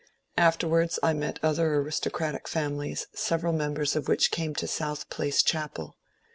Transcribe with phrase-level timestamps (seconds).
[0.39, 5.95] Afterwards I met other aristocratic families, several members of which came to South Place chapel.